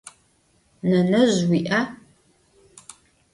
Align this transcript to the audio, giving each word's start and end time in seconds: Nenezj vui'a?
Nenezj 0.89 1.37
vui'a? 1.49 1.81